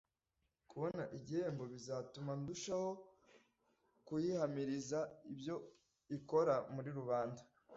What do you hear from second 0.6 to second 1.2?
kubona